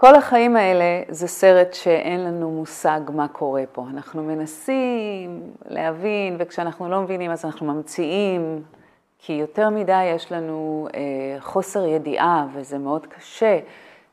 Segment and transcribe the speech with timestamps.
[0.00, 3.84] כל החיים האלה זה סרט שאין לנו מושג מה קורה פה.
[3.94, 8.62] אנחנו מנסים להבין, וכשאנחנו לא מבינים אז אנחנו ממציאים,
[9.18, 11.00] כי יותר מדי יש לנו אה,
[11.40, 13.58] חוסר ידיעה, וזה מאוד קשה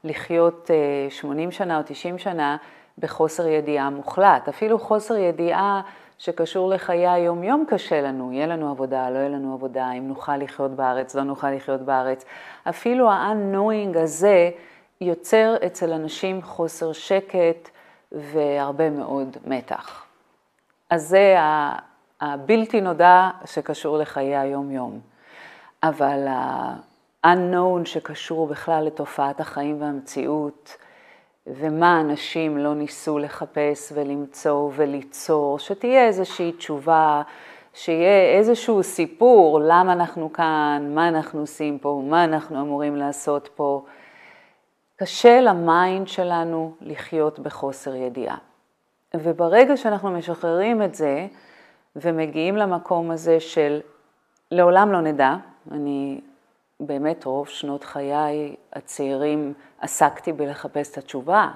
[0.03, 2.57] לחיות אה, 80 שנה או 90 שנה
[2.97, 4.47] בחוסר ידיעה מוחלט.
[4.47, 5.81] אפילו חוסר ידיעה
[6.17, 10.71] שקשור לחיי היום-יום קשה לנו, יהיה לנו עבודה, לא יהיה לנו עבודה, אם נוכל לחיות
[10.71, 12.25] בארץ, לא נוכל לחיות בארץ.
[12.69, 14.49] אפילו ה-unknowing הזה
[15.01, 17.69] יוצר אצל אנשים חוסר שקט
[18.11, 20.05] והרבה מאוד מתח.
[20.89, 21.35] אז זה
[22.21, 24.99] הבלתי נודע שקשור לחיי היום-יום.
[25.83, 30.77] אבל ה-unknown שקשור בכלל לתופעת החיים והמציאות,
[31.47, 37.21] ומה אנשים לא ניסו לחפש ולמצוא וליצור, שתהיה איזושהי תשובה,
[37.73, 43.85] שיהיה איזשהו סיפור, למה אנחנו כאן, מה אנחנו עושים פה, מה אנחנו אמורים לעשות פה.
[44.99, 48.37] קשה ל mind שלנו לחיות בחוסר ידיעה.
[49.13, 51.27] וברגע שאנחנו משחררים את זה
[51.95, 53.79] ומגיעים למקום הזה של
[54.51, 55.35] לעולם לא נדע,
[55.71, 56.21] אני
[56.79, 61.51] באמת רוב שנות חיי הצעירים עסקתי בלחפש את התשובה,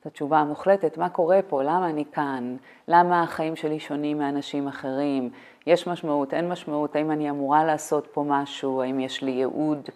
[0.00, 2.56] את התשובה המוחלטת, מה קורה פה, למה אני כאן,
[2.88, 5.30] למה החיים שלי שונים מאנשים אחרים,
[5.66, 9.88] יש משמעות, אין משמעות, האם אני אמורה לעשות פה משהו, האם יש לי ייעוד,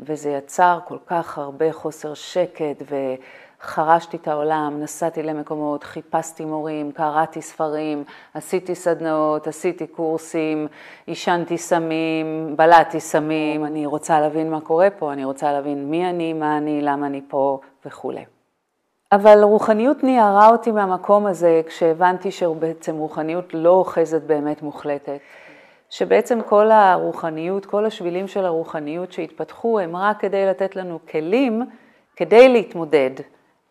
[0.00, 2.82] וזה יצר כל כך הרבה חוסר שקט
[3.60, 10.66] וחרשתי את העולם, נסעתי למקומות, חיפשתי מורים, קראתי ספרים, עשיתי סדנאות, עשיתי קורסים,
[11.06, 16.32] עישנתי סמים, בלעתי סמים, אני רוצה להבין מה קורה פה, אני רוצה להבין מי אני,
[16.32, 18.24] מה אני, למה אני פה וכולי.
[19.12, 25.18] אבל רוחניות ניערה אותי מהמקום הזה כשהבנתי שבעצם רוחניות לא אוחזת באמת מוחלטת.
[25.94, 31.62] שבעצם כל הרוחניות, כל השבילים של הרוחניות שהתפתחו הם רק כדי לתת לנו כלים
[32.16, 33.10] כדי להתמודד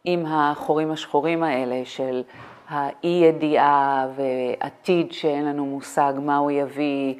[0.03, 2.23] עם החורים השחורים האלה של
[2.67, 7.15] האי ידיעה ועתיד שאין לנו מושג מה הוא יביא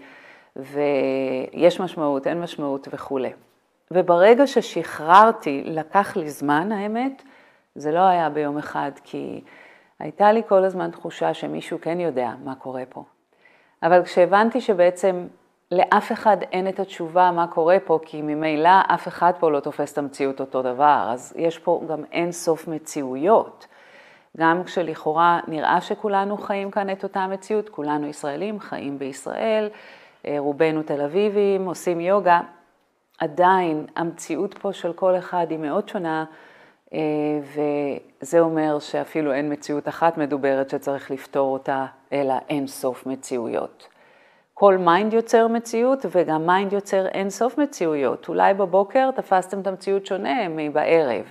[0.56, 3.31] ויש משמעות, אין משמעות וכולי.
[3.91, 7.24] וברגע ששחררתי, לקח לי זמן האמת,
[7.75, 9.41] זה לא היה ביום אחד כי
[10.00, 13.03] הייתה לי כל הזמן תחושה שמישהו כן יודע מה קורה פה.
[13.84, 15.28] אבל כשהבנתי שבעצם
[15.72, 19.94] לאף אחד אין את התשובה מה קורה פה, כי ממילא אף אחד פה לא תופס
[19.94, 23.68] את המציאות אותו דבר, אז יש פה גם אין סוף מציאויות.
[24.38, 29.70] גם כשלכאורה נראה שכולנו חיים כאן את אותה מציאות, כולנו ישראלים, חיים בישראל,
[30.28, 32.42] אה, רובנו תל אביבים, עושים יוגה,
[33.20, 36.26] עדיין המציאות פה של כל אחד היא מאוד שונה,
[37.42, 43.88] וזה אומר שאפילו אין מציאות אחת מדוברת שצריך לפתור אותה, אלא אין סוף מציאויות.
[44.54, 48.28] כל mind יוצר מציאות וגם mind יוצר אין סוף מציאויות.
[48.30, 51.26] אולי בבוקר תפסתם את המציאות שונה מבערב,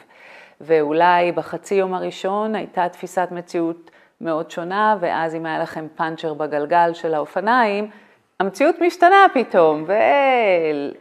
[0.60, 3.90] ואולי בחצי יום הראשון הייתה תפיסת מציאות
[4.20, 7.90] מאוד שונה, ואז אם היה לכם פאנצ'ר בגלגל של האופניים,
[8.40, 9.84] המציאות משתנה פתאום,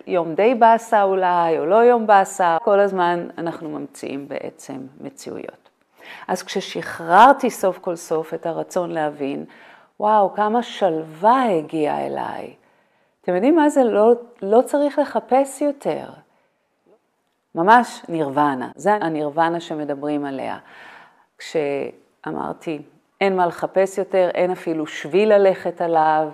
[0.07, 5.69] ויום די באסה אולי, או לא יום באסה, כל הזמן אנחנו ממציאים בעצם מציאויות.
[6.27, 9.45] אז כששחררתי סוף כל סוף את הרצון להבין,
[9.99, 12.53] וואו, כמה שלווה הגיעה אליי.
[13.21, 13.83] אתם יודעים מה זה?
[13.83, 16.05] לא, לא צריך לחפש יותר.
[17.55, 20.57] ממש נירוונה, זה הנירוונה שמדברים עליה.
[21.37, 22.81] כשאמרתי,
[23.21, 26.27] אין מה לחפש יותר, אין אפילו שביל ללכת עליו,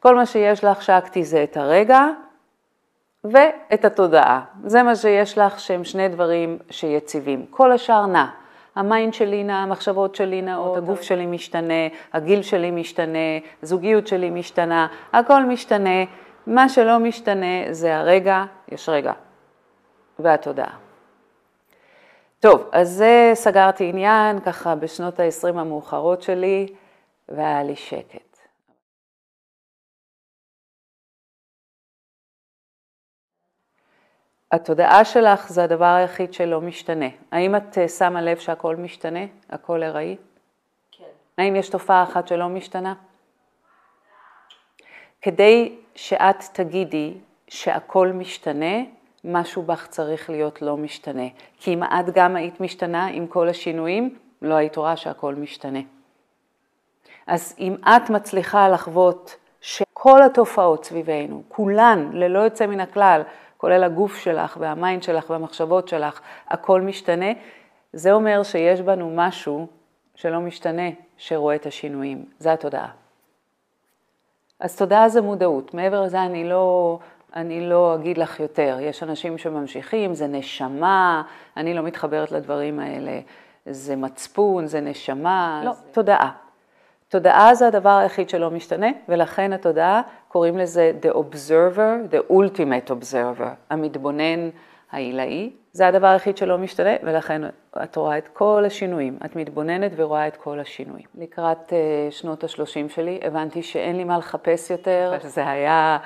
[0.00, 2.06] כל מה שיש לך שקטי זה את הרגע
[3.24, 4.40] ואת התודעה.
[4.64, 7.46] זה מה שיש לך שהם שני דברים שיציבים.
[7.50, 8.26] כל השאר נע.
[8.76, 14.30] ה mind שלי נע, המחשבות שלי נעות, הגוף שלי משתנה, הגיל שלי משתנה, הזוגיות שלי
[14.30, 16.04] משתנה, הכל משתנה.
[16.46, 19.12] מה שלא משתנה זה הרגע, יש רגע,
[20.18, 20.76] והתודעה.
[22.40, 26.66] טוב, אז זה סגרתי עניין ככה בשנות ה-20 המאוחרות שלי,
[27.28, 28.27] והיה לי שקט.
[34.52, 37.06] התודעה שלך זה הדבר היחיד שלא משתנה.
[37.30, 39.24] האם את אה, שמה לב שהכל משתנה?
[39.50, 40.16] הכל ארעי?
[40.92, 41.04] כן.
[41.38, 42.94] האם יש תופעה אחת שלא משתנה?
[45.22, 47.14] כדי שאת תגידי
[47.48, 48.76] שהכל משתנה,
[49.24, 51.26] משהו בך צריך להיות לא משתנה.
[51.58, 55.80] כי אם את גם היית משתנה עם כל השינויים, לא היית רואה שהכל משתנה.
[57.26, 63.22] אז אם את מצליחה לחוות שכל התופעות סביבנו, כולן, ללא יוצא מן הכלל,
[63.58, 67.32] כולל הגוף שלך והמיינד שלך והמחשבות שלך, הכל משתנה,
[67.92, 69.66] זה אומר שיש בנו משהו
[70.14, 72.24] שלא משתנה, שרואה את השינויים.
[72.38, 72.88] זה התודעה.
[74.60, 75.74] אז תודעה זה מודעות.
[75.74, 76.98] מעבר לזה אני לא
[77.36, 78.78] אני לא אגיד לך יותר.
[78.80, 81.22] יש אנשים שממשיכים, זה נשמה,
[81.56, 83.20] אני לא מתחברת לדברים האלה.
[83.66, 85.92] זה מצפון, זה נשמה, לא, זה...
[85.92, 86.30] תודעה.
[87.08, 93.48] תודעה זה הדבר היחיד שלא משתנה, ולכן התודעה, קוראים לזה the observer, the ultimate observer,
[93.70, 94.48] המתבונן
[94.92, 97.42] העילאי, זה הדבר היחיד שלא משתנה, ולכן
[97.82, 99.18] את רואה את כל השינויים.
[99.24, 101.06] את מתבוננת ורואה את כל השינויים.
[101.14, 101.72] לקראת uh,
[102.10, 105.98] שנות ה-30 שלי, הבנתי שאין לי מה לחפש יותר, זה היה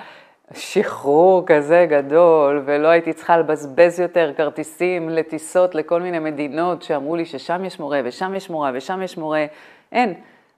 [0.55, 7.25] שחרור כזה גדול, ולא הייתי צריכה לבזבז יותר כרטיסים לטיסות לכל מיני מדינות שאמרו לי
[7.25, 9.47] ששם יש מורה ושם יש מורה ושם יש מורה.
[9.93, 10.15] אין.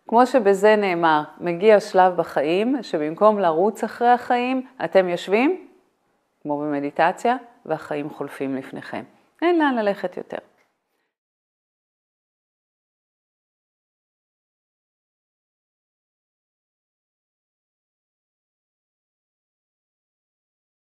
[0.08, 5.66] כמו שבזה נאמר, מגיע שלב בחיים שבמקום לרוץ אחרי החיים, אתם יושבים,
[6.42, 7.36] כמו במדיטציה,
[7.66, 9.02] והחיים חולפים לפניכם.
[9.42, 10.38] אין לאן ללכת יותר.